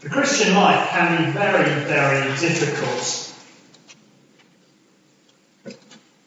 [0.00, 3.34] The Christian life can be very, very difficult.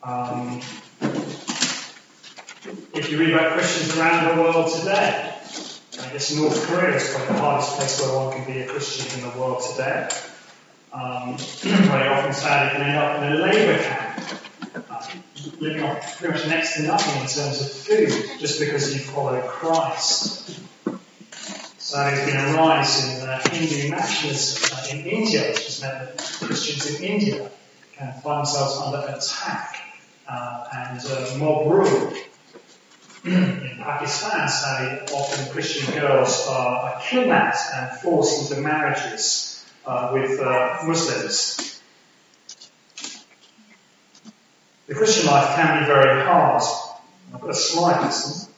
[0.03, 0.61] Um,
[2.93, 5.35] if you read about Christians around the world today,
[6.03, 9.19] I guess North Korea is probably the hardest place where one can be a Christian
[9.19, 10.07] in the world today.
[10.91, 14.19] Um, very often, sadly, can end up in a labour camp,
[14.91, 15.07] uh,
[15.59, 19.41] living off pretty much next to nothing in terms of food, just because you follow
[19.41, 20.59] Christ.
[21.93, 26.17] So there's been a rise in uh, Hindu nationalism uh, in India, which has meant
[26.17, 27.51] that Christians in India
[27.95, 29.75] can find themselves under attack
[30.27, 32.13] uh, and uh, mob rule.
[33.25, 40.79] in Pakistan, sadly, often Christian girls are, kidnapped and forced into marriages uh, with uh,
[40.87, 41.79] Muslims.
[44.87, 46.63] The Christian life can be very hard.
[47.35, 48.49] I've got a slide this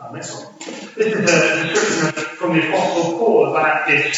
[0.00, 0.54] Uh, next one.
[0.96, 4.17] This is a description from the Apostle Paul about his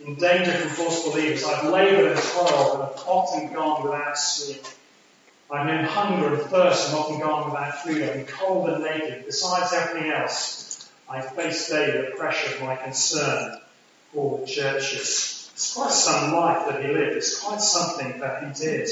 [0.00, 1.44] in danger from false believers.
[1.44, 4.64] I've laboured and toiled and have often gone without sleep.
[5.50, 7.98] I've known hunger and thirst and often gone without food.
[7.98, 9.24] Been cold and naked.
[9.26, 13.60] Besides everything else, I face daily the pressure of my concern
[14.12, 15.50] for the churches.
[15.52, 17.16] It's quite some life that he lived.
[17.16, 18.88] It's quite something that he did.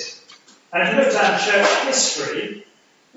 [0.72, 2.66] And if you look down church history,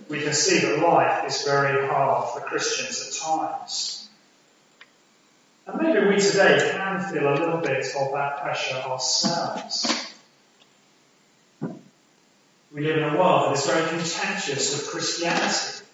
[0.09, 4.04] we can see that life is very hard for Christians at times.
[5.67, 10.13] And maybe we today can feel a little bit of that pressure ourselves.
[12.71, 15.85] We live in a world that is very contentious of Christianity.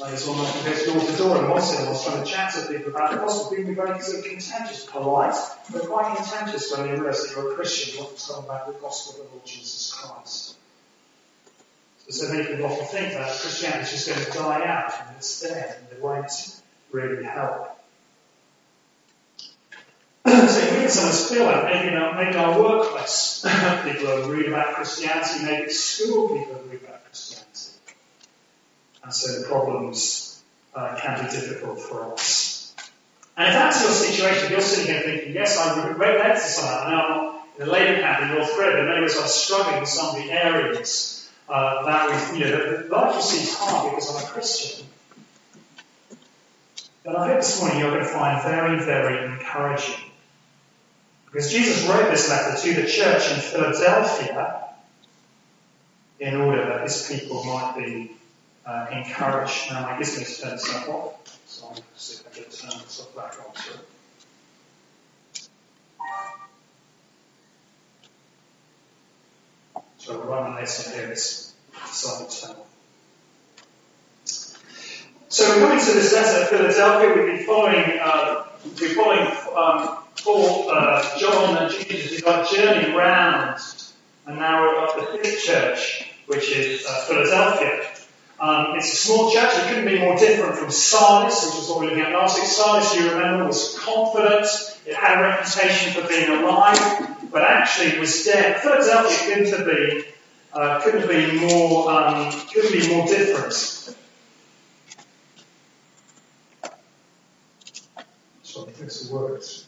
[0.00, 2.66] Like this woman who goes door to door in Mosul was trying to chat to
[2.66, 5.36] people about the gospel, being very sort of contentious, polite,
[5.72, 9.22] but quite contentious when they realise that you're a Christian, to tell about the gospel
[9.22, 10.56] of the Lord Jesus Christ.
[12.08, 15.40] So many people often think that Christianity is just going to die out and it's
[15.40, 16.60] dead and it won't
[16.90, 17.73] really help.
[20.84, 23.44] Get someone's feel like maybe our, maybe workplace,
[23.84, 27.78] people are read about Christianity, maybe school people read about Christianity.
[29.02, 30.42] And so the problems
[30.74, 32.74] uh, can be difficult for us.
[33.36, 35.74] And if that's your situation, if you're sitting here thinking, yes, I
[36.34, 38.84] to some of that, I know I'm not in the labour camp in North Korea,
[38.84, 43.14] but ways I'm struggling with some of the areas uh, that we, you know, life
[43.14, 44.86] just seems hard because I'm a Christian.
[47.04, 50.03] But I hope this morning you're going to find very, very encouraging.
[51.34, 54.68] Because Jesus wrote this letter to the church in Philadelphia
[56.20, 58.12] in order that his people might be
[58.64, 59.66] uh, encourage.
[59.68, 63.16] Now, my gizmo's turned stuff off, so I'll see if I can turn the stuff
[63.16, 63.56] back on.
[63.56, 63.72] So.
[69.98, 70.18] So
[71.08, 71.56] this
[75.48, 77.08] we're coming to this letter of Philadelphia.
[77.08, 78.44] We've been following, uh,
[78.80, 82.12] we're following um, Paul, uh, John, and Jesus.
[82.12, 83.60] We've got journey round,
[84.26, 87.86] and now we're at the fifth church, which is uh, Philadelphia.
[88.40, 89.50] Um, it's a small church.
[89.52, 92.40] It couldn't be more different from Sardis, which was what we were looking at last
[92.40, 92.48] week.
[92.48, 94.46] Sardis, you remember, was confident.
[94.86, 98.62] It had a reputation for being alive, but actually was dead.
[98.62, 100.04] Philadelphia couldn't be,
[100.54, 103.52] uh, couldn't be more, um, couldn't be more different.
[108.42, 109.66] So I think it's the words.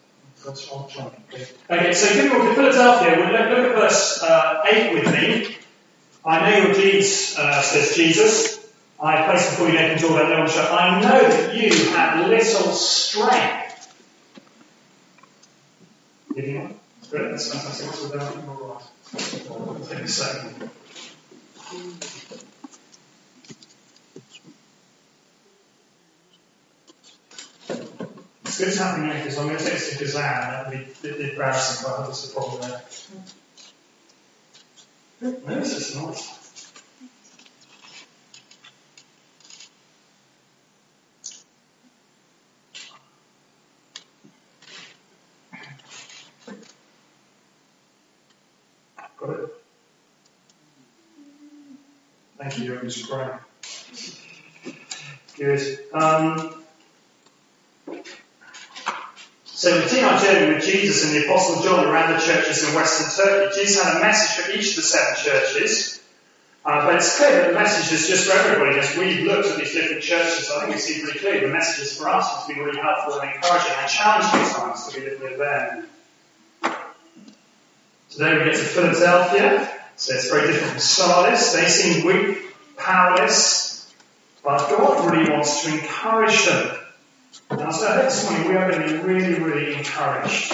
[0.47, 3.17] Okay, so give me Philadelphia.
[3.17, 5.57] We'll look, look at verse uh, 8 with me.
[6.25, 8.65] I know your deeds, uh, says Jesus.
[9.01, 10.71] I place before you naked door that no.
[10.73, 13.95] I know that you have little strength.
[16.35, 16.75] Give you one?
[17.11, 17.91] Great, that's fantastic.
[19.89, 20.71] Take a second.
[28.59, 30.73] It's good to have them because I'm going to take this to Kazan and that'll
[30.73, 32.61] be bit embarrassing, but I think it's a problem
[35.21, 35.31] there.
[35.47, 36.73] No, just nice.
[49.19, 49.51] Got it?
[52.39, 53.11] Thank you, you're just.
[55.37, 55.79] Good.
[55.93, 56.56] Um,
[59.67, 63.27] so the team journey with Jesus and the Apostle John around the churches in Western
[63.27, 66.01] Turkey, Jesus had a message for each of the seven churches.
[66.65, 68.79] Uh, but it's clear that the message is just for everybody.
[68.79, 71.87] As we've looked at these different churches, I think we see pretty clearly the message
[71.87, 75.05] is for us to be really helpful and encouraging and challenging at times to be
[75.05, 75.89] living with them.
[78.11, 79.69] Today we get to Philadelphia.
[79.97, 81.55] So it's very different from Sardis.
[81.55, 82.39] They seem weak,
[82.77, 83.93] powerless,
[84.45, 86.86] but God really wants to encourage them.
[87.51, 90.53] Now, so this morning we are going to be really, really encouraged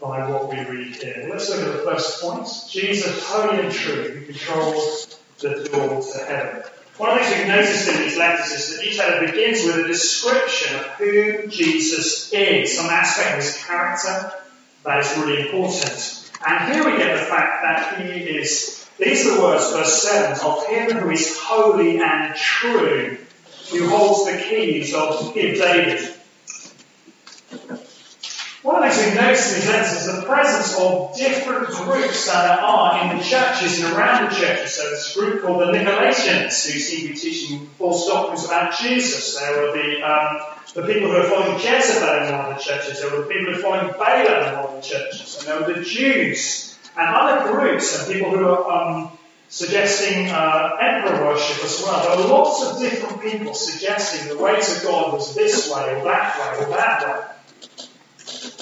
[0.00, 1.26] by what we read here.
[1.28, 2.46] Let's look at the first point.
[2.68, 6.62] Jesus, holy and true, who controls the door to heaven.
[6.98, 9.84] One of the things we've noticed in these letters is that each letter begins with
[9.84, 14.32] a description of who Jesus is, some aspect of his character
[14.84, 16.30] that is really important.
[16.46, 20.46] And here we get the fact that he is, these are the words, verse 7,
[20.46, 23.18] of him who is holy and true,
[23.72, 26.14] who holds the keys of David.
[28.62, 32.26] One of the things we notice in these letters is the presence of different groups
[32.26, 34.74] that are in the churches and around the churches.
[34.74, 38.78] So there's a group called the Nicolaitans who seem to be teaching false doctrines about
[38.78, 39.40] Jesus.
[39.40, 40.40] There were the, um,
[40.74, 43.00] the people who are following Jezebel in one of the churches.
[43.00, 45.38] There were the people who are following Balaam in one of the churches.
[45.38, 49.18] And there were the Jews and other groups and people who are um,
[49.48, 52.14] suggesting uh, emperor worship as well.
[52.14, 56.04] There were lots of different people suggesting the way to God was this way or
[56.04, 57.36] that way or that way.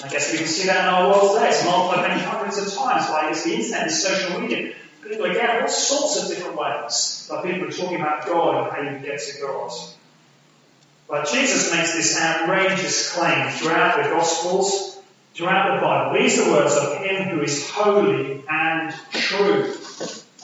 [0.03, 1.49] I guess we can see that in our world today.
[1.49, 4.73] It's multiplied many hundreds of times by the internet and social media.
[5.03, 8.81] People, again, all sorts of different ways that people are talking about God and how
[8.81, 9.71] you can get to God.
[11.09, 14.99] But Jesus makes this outrageous claim throughout the Gospels,
[15.33, 16.19] throughout the Bible.
[16.21, 19.63] These are words of Him who is holy and true.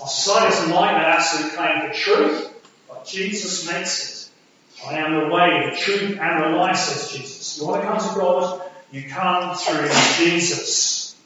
[0.02, 2.54] Our society like that absolute claim for truth,
[2.90, 4.86] but Jesus makes it.
[4.86, 7.60] I am the way, the truth, and the life, says Jesus.
[7.60, 8.65] You want to come to God?
[8.96, 11.18] You come through Jesus.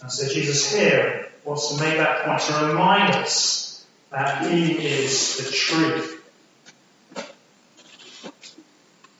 [0.00, 5.38] And so Jesus here wants to make that point to remind us that He is
[5.38, 6.14] the truth.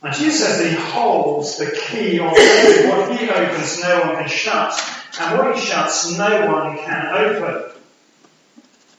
[0.00, 2.30] And Jesus says that He holds the key of.
[2.30, 4.80] What He opens, no one can shut.
[5.18, 7.77] And what He shuts, no one can open.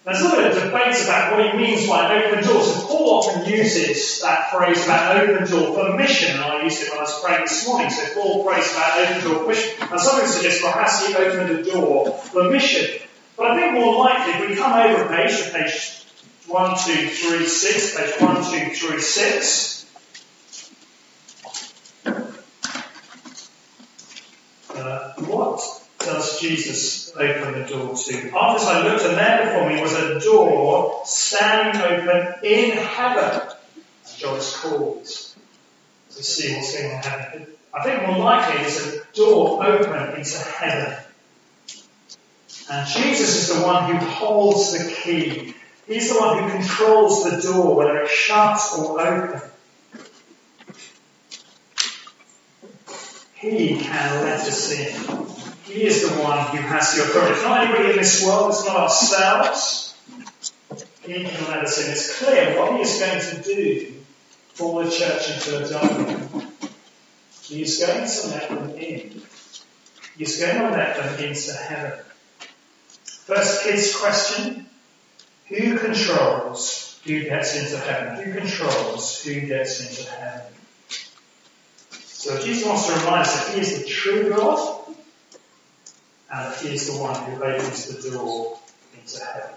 [0.05, 2.63] There's a bit of debate about what he means by open door.
[2.63, 6.89] And Paul often uses that phrase about open door for mission, and I used it
[6.89, 7.89] when I was praying this morning.
[7.89, 9.71] So Paul prays about open door mission.
[9.81, 13.01] And some people suggest, well, has he opened the door for mission?
[13.35, 16.05] But I think more likely, if we come over a page to page
[16.47, 19.85] 1, 2, 3, 6, page 1, 2, 3, 6,
[24.75, 25.78] uh, what
[26.39, 28.37] Jesus open the door to?
[28.37, 33.49] After I looked, and there before me was a door standing open in heaven.
[34.03, 37.47] As Joyce called to see what's going on in heaven.
[37.73, 40.97] I think more likely it's a door open into heaven.
[42.71, 45.55] And Jesus is the one who holds the key.
[45.87, 49.41] He's the one who controls the door, whether it shuts or open.
[53.35, 55.48] He can let us in.
[55.69, 57.33] He is the one who has the authority.
[57.33, 59.95] It's not anybody in this world, it's not ourselves.
[61.03, 61.25] He in.
[61.27, 63.93] It's clear what he is going to do
[64.53, 66.47] for the church in Philadelphia.
[67.43, 69.21] He is going to let them in.
[70.17, 71.99] He's going to let them into heaven.
[73.03, 74.65] First kids question.
[75.49, 78.23] Who controls who gets into heaven?
[78.23, 80.51] Who controls who gets into heaven?
[81.91, 84.78] So Jesus wants to remind us that He is the true God
[86.31, 88.59] and he is the one who opens the door
[88.93, 89.55] into heaven.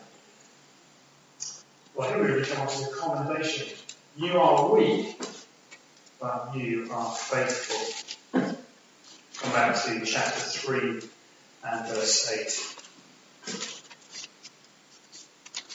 [1.95, 3.77] Well, here we really come on to the commendation.
[4.17, 5.21] You are weak,
[6.21, 8.41] but you are faithful.
[9.43, 11.03] Come back to chapter 3
[11.65, 12.83] and verse 8.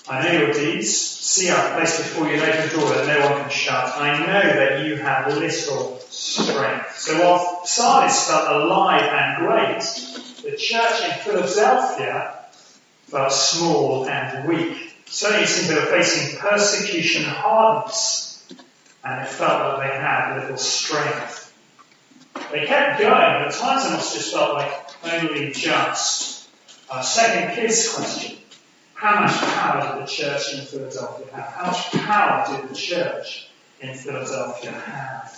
[0.09, 0.95] I know your deeds.
[0.95, 3.97] See, I've placed before you an open door that no one can shut.
[3.97, 6.97] I know that you have little strength.
[6.97, 9.83] So while Sardis felt alive and great,
[10.49, 12.45] the church in Philadelphia
[13.07, 14.93] felt small and weak.
[15.05, 18.47] Certainly it seemed they were facing persecution hardness,
[19.03, 21.53] and it felt like they had little strength.
[22.51, 24.71] They kept going, but at times it must just felt like
[25.03, 26.47] only just.
[26.89, 28.37] Our second kids question.
[28.93, 31.47] How much power did the church in Philadelphia have?
[31.47, 33.49] How much power did the church
[33.81, 35.36] in Philadelphia have?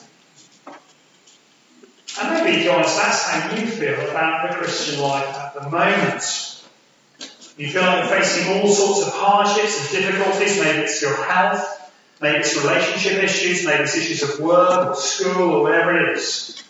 [2.22, 6.56] And maybe, Joyce, that's how you feel about the Christian life at the moment.
[7.58, 10.60] You feel like you're facing all sorts of hardships and difficulties.
[10.60, 15.56] Maybe it's your health, maybe it's relationship issues, maybe it's issues of work or school
[15.56, 16.64] or whatever it is.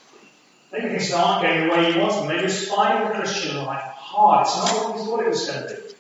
[0.71, 2.27] Maybe things aren't going the way you want them.
[2.27, 4.45] Maybe it's finding the Christian life hard.
[4.45, 5.95] It's not what you thought it was going to be.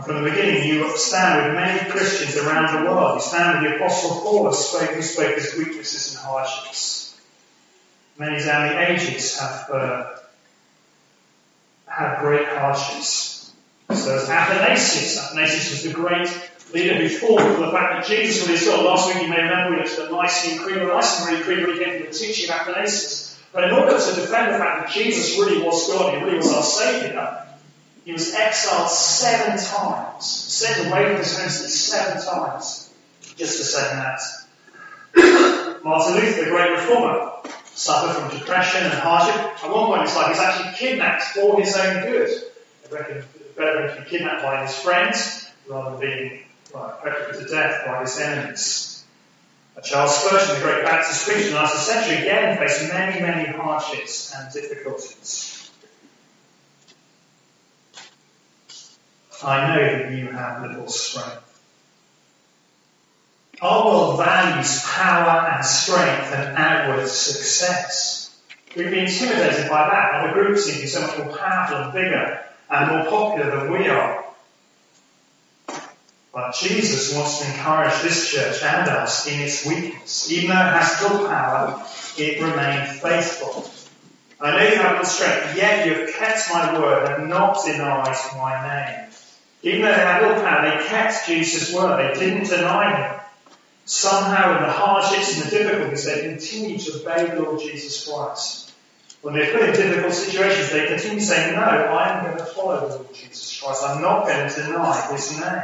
[0.00, 3.16] And from the beginning, you stand with many Christians around the world.
[3.16, 7.20] You stand with the Apostle Paul, who spoke, who spoke his weaknesses and hardships.
[8.16, 10.16] Many down ages have uh,
[11.86, 13.52] had great hardships.
[13.90, 15.22] So there's Athanasius.
[15.22, 18.86] Athanasius was the great leader who fought for the fact that Jesus was God.
[18.86, 20.76] Last week, you may remember, we looked at the Nicene Creed.
[20.76, 23.38] The Nicene Creed really came from the teaching of Athanasius.
[23.52, 26.54] But in order to defend the fact that Jesus really was God, he really was
[26.54, 27.46] our Saviour,
[28.04, 32.92] he was exiled seven times, sent away from his home seven times,
[33.36, 34.20] just to say that.
[35.84, 37.32] Martin Luther, the great reformer,
[37.64, 39.64] suffered from depression and hardship.
[39.64, 42.30] At one point, it's like he's actually kidnapped for his own good.
[42.90, 43.24] I reckon
[43.56, 46.40] better to be kidnapped by his friends rather than being
[46.74, 49.04] well, put to death by his enemies.
[49.82, 54.34] Charles Spurgeon, the great Baptist preacher in the last century, again faced many, many hardships
[54.34, 55.59] and difficulties.
[59.42, 61.46] I know that you have little strength.
[63.62, 68.40] Our world values power and strength and outward success.
[68.74, 70.14] We've been intimidated by that.
[70.14, 73.72] Other groups seem to be so much more powerful and bigger and more popular than
[73.72, 74.24] we are.
[76.32, 80.30] But Jesus wants to encourage this church and us in its weakness.
[80.30, 81.84] Even though it has full power,
[82.16, 83.70] it remained faithful.
[84.40, 88.16] I know you have no strength, yet you have kept my word and not denied
[88.36, 89.09] my name.
[89.62, 92.14] Even though they had all power, they kept Jesus' word.
[92.14, 93.20] They didn't deny him.
[93.84, 98.72] Somehow, in the hardships and the difficulties, they continued to obey the Lord Jesus Christ.
[99.20, 102.88] When they're put in difficult situations, they continue saying, No, I am going to follow
[102.88, 103.82] the Lord Jesus Christ.
[103.84, 105.62] I'm not going to deny his name.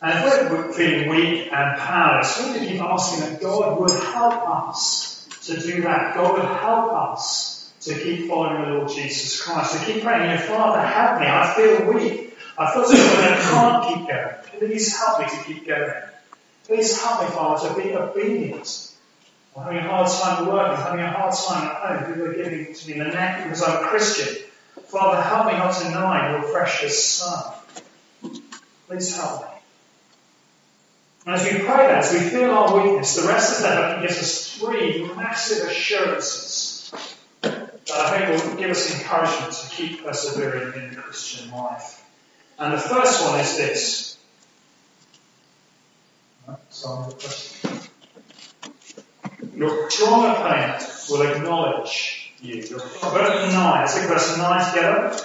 [0.00, 3.92] And if we're feeling weak and powerless, we need to keep asking that God would
[3.92, 6.14] help us to do that.
[6.14, 7.41] God would help us
[7.82, 9.78] to keep following the Lord Jesus Christ.
[9.78, 11.26] To keep praying, Father, help me.
[11.26, 12.36] I feel weak.
[12.56, 14.34] I feel so I can't keep going.
[14.58, 15.92] Please help me to keep going.
[16.66, 18.92] Please help me, Father, to be obedient.
[19.56, 20.78] I'm having a hard time working.
[20.78, 22.14] I'm having a hard time at home.
[22.14, 24.44] People are giving to me the neck because I'm a Christian.
[24.86, 27.52] Father, help me not to deny your precious Son.
[28.86, 29.48] Please help me.
[31.26, 34.18] And as we pray that, as we feel our weakness, the rest of that gives
[34.18, 36.71] us three massive assurances
[37.88, 42.04] that I think will give us encouragement to keep persevering in the Christian life.
[42.58, 44.18] And the first one is this.
[49.54, 52.62] Your strong opponent will acknowledge you.
[52.62, 55.16] Verse 9, let's verse 9 together.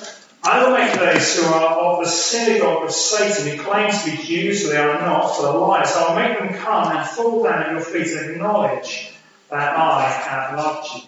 [0.43, 4.23] I will make those who are of the synagogue of Satan, who claim to be
[4.23, 5.91] Jews, but they are not, but are liars.
[5.91, 9.11] I will make them come and fall down at your feet and acknowledge
[9.49, 11.01] that I have loved you.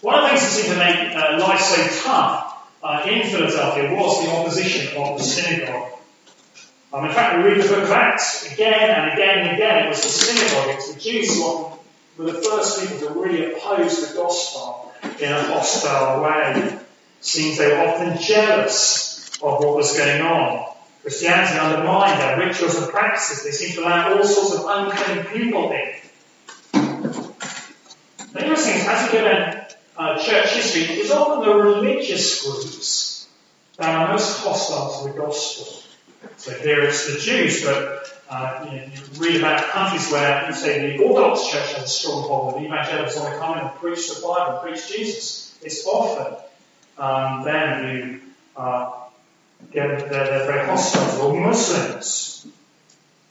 [0.00, 3.92] One of the things that seemed to make uh, life so tough uh, in Philadelphia
[3.92, 5.92] was the opposition of the synagogue.
[6.92, 9.86] Um, in fact, we read the book of Acts again and again and again.
[9.86, 11.78] It was the synagogue, it was the Jews who
[12.16, 16.78] were the first people to really oppose the gospel in a hostile way
[17.20, 20.66] seems they were often jealous of what was going on.
[21.02, 23.44] Christianity undermined their rituals and practices.
[23.44, 25.94] They seemed to allow all sorts of unclean people in.
[28.32, 29.67] The interesting is, as you go down
[29.98, 33.28] uh, church history, is often the religious groups
[33.76, 35.82] that are most hostile to the gospel.
[36.36, 38.90] So here it's the Jews, but uh, you, know, you,
[39.20, 43.16] read about countries where, you say, the Orthodox Church has a strong hold, and evangelicals
[43.16, 45.58] want to come and preach the Bible, preach Jesus.
[45.62, 46.36] It's often
[46.98, 48.20] um, then you
[48.56, 48.90] uh,
[49.72, 52.46] get they're, they're very hostile or Muslims.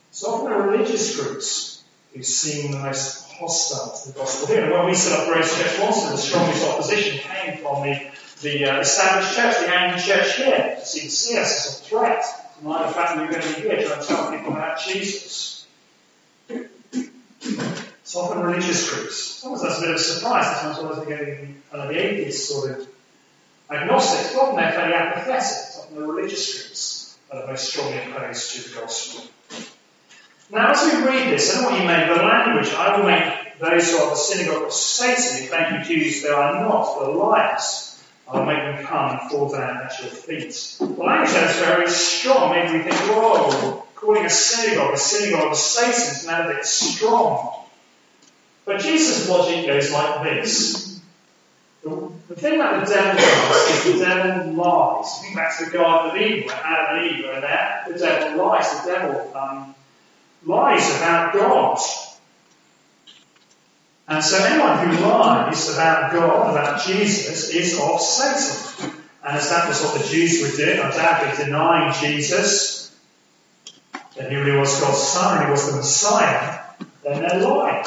[0.10, 1.84] It's often the religious groups
[2.14, 4.48] who seem the most hostile to the gospel.
[4.48, 8.66] Here, when we set up Grace Church Wanstead, the strongest opposition came from the, the
[8.66, 12.24] uh, established church, the Anglican church here, to see, see us as a threat.
[12.60, 15.68] to the fact we're going to be here trying to tell people about Jesus.
[16.50, 19.18] It's often religious groups.
[19.18, 20.62] Sometimes that's a bit of a surprise.
[20.62, 22.88] Sometimes they're getting uh, the atheists sort of
[23.70, 28.70] Agnostics, often they're fairly apathetic, often the religious groups that are most strongly opposed to
[28.70, 29.30] the gospel.
[30.50, 32.74] Now, as we read this, I don't want you make the language.
[32.74, 36.30] I will make those who are the synagogue of Satan, claim to be Jews, they
[36.30, 38.02] are not, but liars.
[38.30, 40.54] I'll make them come and fall down at your feet.
[40.80, 42.52] The language there is very strong.
[42.52, 46.66] Maybe we think, whoa, calling a synagogue a synagogue of Satan is now a bit
[46.66, 47.66] strong.
[48.66, 51.00] But Jesus' logic goes like this.
[51.84, 55.22] The, the thing about the devil does is the devil lies.
[55.22, 57.86] Think back to the Garden of Eden, where Adam and Eve were there.
[57.88, 58.84] The devil lies.
[58.84, 59.76] The devil um,
[60.46, 61.80] lies about God.
[64.08, 68.94] And so anyone who lies about God, about Jesus, is of Satan.
[69.26, 72.96] And as that was what the Jews were doing, undoubtedly denying Jesus,
[74.16, 76.62] that he really was God's son he was the Messiah,
[77.04, 77.86] then they're lying.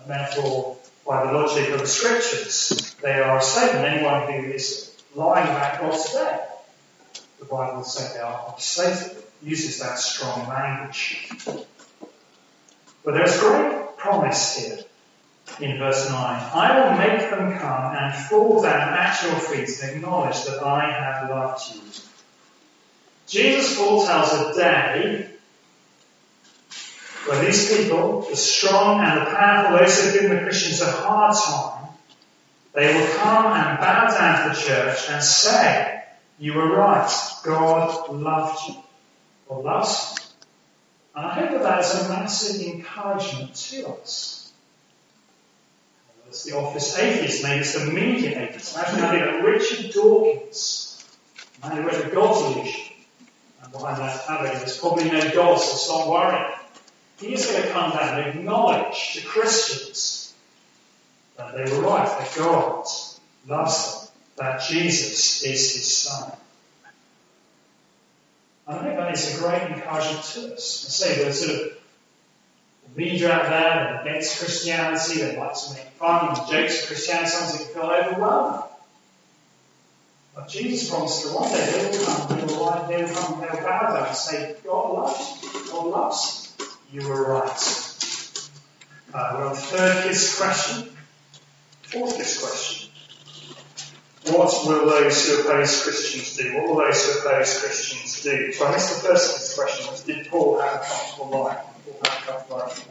[0.00, 3.84] And therefore, by the logic of the scriptures, they are of Satan.
[3.84, 6.38] Anyone who is lying about God today,
[7.38, 9.22] the Bible says they are of Satan.
[9.42, 11.30] uses that strong language.
[13.04, 14.78] But there's great promise here
[15.60, 16.14] in verse 9.
[16.14, 20.90] I will make them come and fall down at your feet and acknowledge that I
[20.90, 21.80] have loved you.
[23.26, 25.28] Jesus foretells a day
[27.26, 30.90] where these people, the strong and the powerful, those who have given the Christians a
[30.90, 31.88] hard time,
[32.74, 36.04] they will come and bow down to the church and say,
[36.38, 37.12] You were right,
[37.44, 38.76] God loved you,
[39.48, 40.27] or loves you.
[41.14, 44.52] And I hope that that is a massive encouragement to us.
[46.28, 48.76] It's the office atheist, maybe it's the media atheist.
[48.76, 51.04] Imagine having a Richard Dawkins,
[51.62, 52.92] a man who wrote the God Delusion.
[53.62, 56.52] And behind that having there's probably no God, so stop worrying.
[57.18, 60.34] He is going to come down and acknowledge to Christians
[61.36, 62.86] that they were right, that God
[63.48, 66.32] loves them, that Jesus is his Son.
[68.68, 70.84] I think that is a great encouragement to us.
[70.86, 71.78] I say the sort of
[72.94, 77.28] media out there that against Christianity, they like to make fun and jokes of Christianity,
[77.28, 78.62] sometimes it can feel overwhelming.
[80.34, 83.40] But Jesus promised that one day they will come, they will, arrive, they will come,
[83.40, 86.56] they will bow down and say, God loves you, God loves
[86.92, 87.00] you.
[87.00, 87.94] You were right.
[89.14, 90.90] Uh, we're on the third kiss question.
[91.82, 92.77] Fourth kiss question.
[94.30, 96.56] What will those who oppose Christians do?
[96.56, 98.52] What will those who oppose Christians do?
[98.52, 101.64] So I missed the first kiss question was, did Paul have a comfortable life?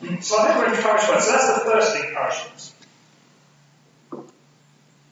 [0.22, 2.74] So I think we're encouraged by So that's the first encouragement.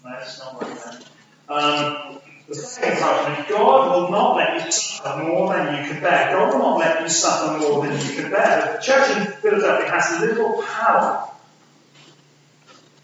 [0.03, 1.09] No, it's not.
[1.47, 6.31] Um, the second encouragement, God will not let you suffer more than you can bear.
[6.31, 8.77] God will not let you suffer more than you can bear.
[8.77, 11.29] The church in Philadelphia has little power.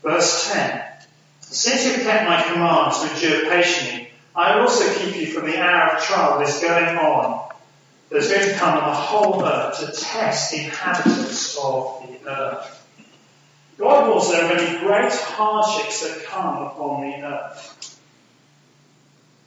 [0.04, 0.91] Verse 10.
[1.52, 5.62] Since you've kept my commands to endure patiently, I will also keep you from the
[5.62, 7.52] hour of trial that is going on
[8.10, 12.30] that is going to come on the whole earth to test the inhabitants of the
[12.30, 12.88] earth.
[13.78, 18.00] God knows there are many great hardships that come upon the earth.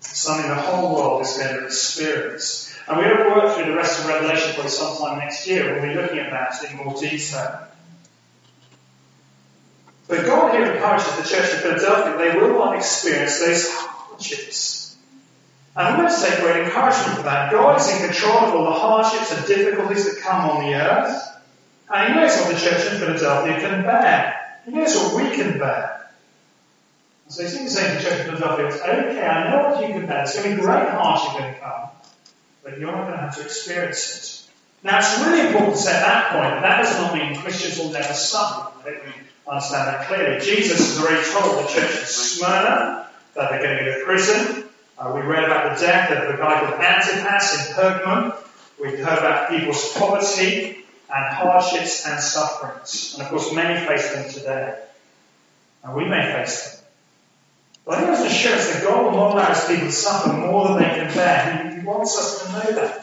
[0.00, 2.76] Something the whole world is going to experience.
[2.86, 5.72] And we're going to work through the rest of Revelation probably sometime next year.
[5.72, 7.66] We'll be looking at that in more detail.
[10.06, 14.96] But God here encourages the church in Philadelphia, they will not experience those hardships.
[15.76, 17.50] And I'm going to take great encouragement from that.
[17.50, 21.22] God is in control of all the hardships and difficulties that come on the earth.
[21.92, 24.60] And He knows what the church in Philadelphia can bear.
[24.66, 26.10] He knows what we can bear.
[27.28, 30.06] So He's saying to the church in Philadelphia, it's okay, I know what you can
[30.06, 30.24] bear.
[30.24, 31.88] There's going to be great hardship going to come.
[32.62, 34.50] But you're not going to have to experience it.
[34.84, 37.78] Now, it's really important to say at that point that that does not mean Christians
[37.78, 38.70] will never suffer.
[39.46, 40.40] Understand that clearly.
[40.40, 44.64] Jesus has already told the church of Smyrna that they're going to go to prison,
[44.96, 48.36] uh, we read about the death of a guy called Antipas in Pergamum.
[48.80, 53.14] We've heard about people's poverty and hardships and sufferings.
[53.14, 54.78] And of course, many face them today.
[55.82, 56.84] And we may face them.
[57.84, 61.12] But think there's an assurance that God will not people suffer more than they can
[61.12, 61.70] bear.
[61.70, 63.02] He, he wants us to know that.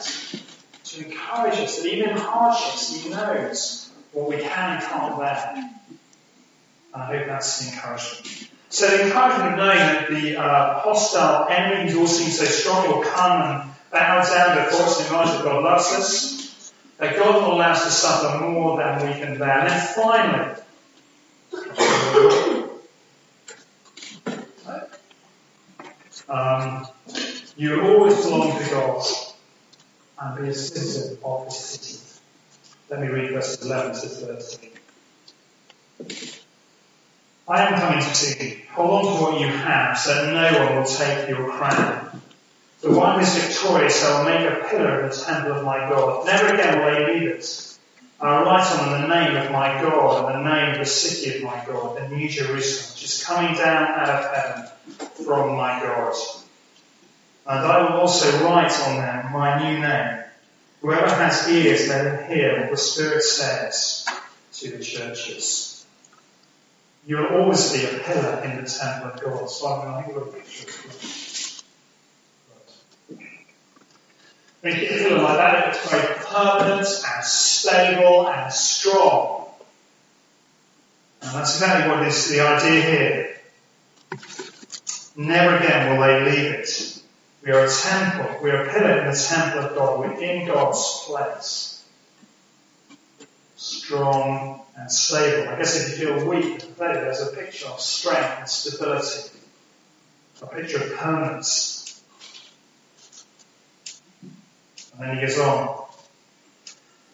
[0.84, 5.70] To encourage us that even in hardships, he knows what we can and can't bear.
[6.94, 8.48] I hope that's the encouragement.
[8.68, 13.02] So the encouragement of knowing that the uh, hostile enemies all seen so strong will
[13.02, 17.72] come and bow down before in knowledge that God loves us, that God will allow
[17.72, 19.60] us to suffer more than we can bear.
[19.60, 20.56] And then finally,
[26.28, 26.86] um,
[27.56, 29.04] you always belong to God
[30.20, 31.98] and be a citizen of His city.
[32.90, 34.72] Let me read verses 11 to 13.
[37.52, 38.56] I am coming to see you.
[38.70, 42.22] Hold on to what you have, so that no one will take your crown.
[42.80, 45.80] The one who is victorious, I will make a pillar in the temple of my
[45.80, 46.24] God.
[46.24, 47.76] Never again will they leave it.
[48.18, 50.86] I will write on them the name of my God and the name of the
[50.86, 54.70] city of my God, the New Jerusalem, which is coming down out of heaven
[55.26, 56.14] from my God.
[57.46, 60.24] And I will also write on them my new name.
[60.80, 64.06] Whoever has ears, let him hear what the Spirit says
[64.54, 65.71] to the churches.
[67.04, 69.50] You will always be a pillar in the temple of God.
[69.50, 71.62] So I think picture of
[74.60, 79.46] When you get a pillar like that, it's very permanent and stable and strong.
[81.20, 83.36] And that's exactly what is the idea here.
[85.16, 87.02] Never again will they leave it.
[87.44, 88.40] We are a temple.
[88.42, 89.98] We are a pillar in the temple of God.
[89.98, 91.71] We're in God's place.
[93.62, 95.48] Strong and stable.
[95.48, 99.38] I guess if you feel weak there's a picture of strength and stability.
[100.42, 102.02] A picture of permanence.
[104.92, 105.84] And then he goes on.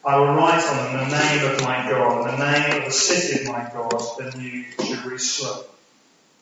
[0.07, 3.43] I will write on them the name of my God, the name of the city
[3.43, 4.65] of my God, the New
[4.97, 5.67] Jerusalem.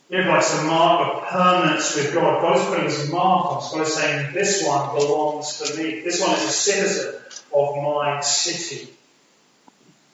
[0.08, 2.42] Give like a mark of permanence with God.
[2.42, 3.72] God is putting his mark on.
[3.72, 6.02] God is saying, this one belongs to me.
[6.02, 7.14] This one is a citizen
[7.52, 8.92] of my city.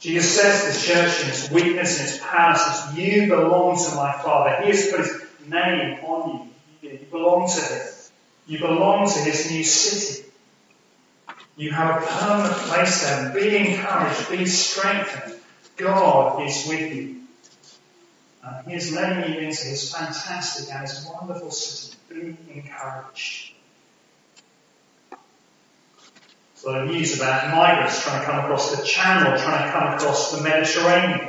[0.02, 3.94] Jesus says to the church in its weakness and its power, says, you belong to
[3.94, 4.62] my Father.
[4.62, 6.50] He has put his name on
[6.82, 6.90] you.
[6.90, 7.86] You belong to him.
[8.48, 10.28] You belong to his new city.
[11.56, 13.32] You have a permanent place there.
[13.32, 14.28] Be encouraged.
[14.28, 15.38] Be strengthened.
[15.76, 17.20] God is with you.
[18.42, 21.96] And he is letting you into his fantastic and his wonderful city.
[22.08, 23.51] Be encouraged.
[26.62, 30.44] So news about migrants trying to come across the Channel, trying to come across the
[30.44, 31.28] Mediterranean.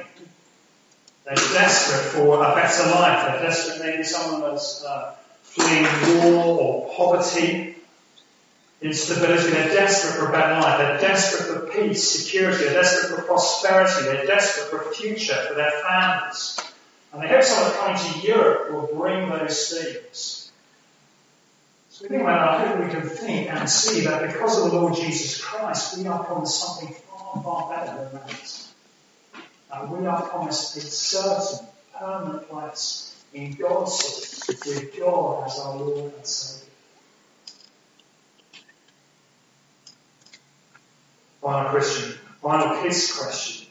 [1.25, 3.25] They're desperate for a better life.
[3.25, 5.85] They're desperate, maybe someone that's uh, fleeing
[6.21, 7.77] war or poverty
[8.83, 9.49] instability.
[9.49, 10.77] They're desperate for a better life.
[10.77, 12.65] They're desperate for peace, security.
[12.65, 14.03] They're desperate for prosperity.
[14.03, 16.59] They're desperate for a future for their families.
[17.11, 20.42] And they hope someone coming to Europe will bring those things.
[21.93, 22.25] So that.
[22.25, 26.07] I hope we can think and see that because of the Lord Jesus Christ, we
[26.07, 28.67] are promised something far, far better than that.
[29.71, 35.77] And we are promised a certain, permanent place in God's city with God as our
[35.77, 36.69] Lord and Saviour.
[41.43, 43.67] Final Christian, final kids question.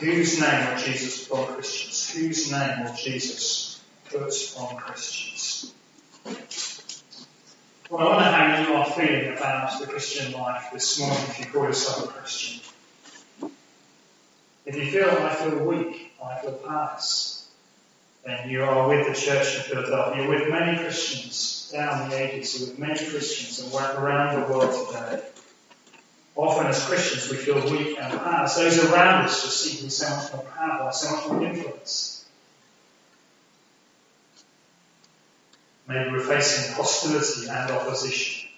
[0.00, 2.10] Whose name will Jesus put on Christians?
[2.10, 5.72] Whose name will Jesus put on Christians?
[7.90, 11.46] Well, I wonder how you are feeling about the Christian life this morning if you
[11.46, 12.60] call yourself a Christian.
[14.64, 17.46] If you feel I feel weak, I feel powerless,
[18.24, 20.22] then you are with the church in Philadelphia.
[20.22, 22.58] You're with many Christians down the ages.
[22.58, 25.22] You're with many Christians around the world today
[26.36, 28.56] Often as Christians we feel weak and powerless.
[28.56, 32.13] Those around us to be so much more powerful, so much more influence.
[35.86, 38.48] Maybe we're facing hostility and opposition.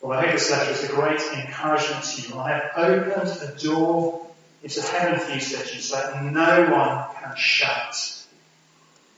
[0.00, 2.38] Well, I hope this letter is a great encouragement to you.
[2.38, 4.26] I have opened a door
[4.62, 8.18] into heaven for you, said Jesus, that no one can shut.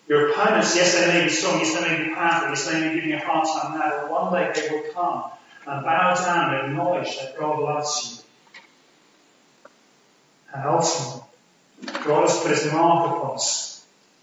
[0.08, 2.88] Your opponents, yes, they may be strong, yes, they may be powerful, yes, they may
[2.88, 5.30] be giving you a hard time now, but one day they will come
[5.66, 8.22] and bow down and acknowledge that God loves
[9.64, 9.70] you.
[10.52, 11.22] And ultimately,
[12.04, 13.63] God has put his mark upon us.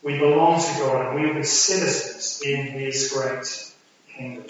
[0.04, 3.74] We belong to God and we will be citizens in his great
[4.16, 4.46] kingdom.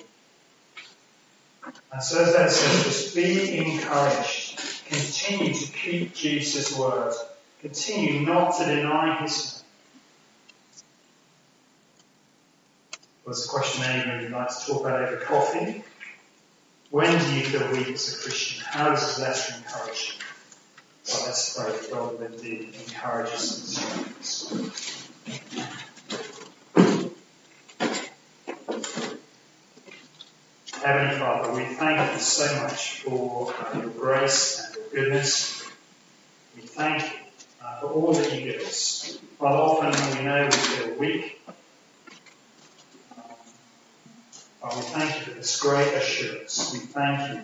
[1.92, 4.60] And so as that says, just be encouraged.
[4.86, 7.14] Continue to keep Jesus' word.
[7.62, 9.62] Continue not to deny his name.
[13.26, 15.84] There's a question anybody would like to talk about over coffee.
[16.90, 18.64] When do you feel weak as a Christian?
[18.68, 21.14] How does this letter encourage you?
[21.14, 23.38] Well, let's pray that God indeed encourage and
[24.20, 25.01] us.
[30.84, 35.64] Heavenly Father, we thank you so much for uh, your grace and your goodness.
[36.56, 37.10] We thank you
[37.64, 39.20] uh, for all that you give us.
[39.38, 41.38] While often we know we feel weak,
[44.64, 46.72] Uh, we thank you for this great assurance.
[46.72, 47.42] We thank you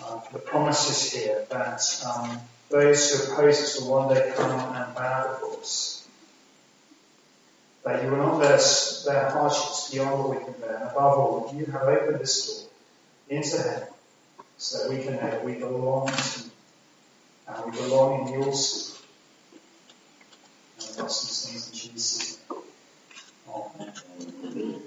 [0.00, 2.38] uh, for the promises here that um,
[2.70, 6.06] those who oppose us will one day come and bow before us.
[7.84, 10.76] That you will not bear hardships beyond what we can bear.
[10.76, 12.70] And above all, you have opened this door
[13.28, 13.88] into heaven
[14.56, 16.50] so that we can know we belong to you.
[17.46, 19.04] And we belong in your city.
[20.78, 22.62] And we ask these things in Jesus' name.
[24.56, 24.82] Amen.